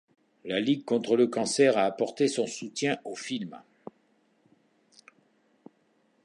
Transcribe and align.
La 0.45 0.59
Ligue 0.59 0.83
contre 0.83 1.15
le 1.15 1.27
cancer 1.27 1.77
a 1.77 1.85
apporté 1.85 2.27
son 2.27 2.47
soutien 2.47 2.97
au 3.05 3.15
film. 3.15 3.61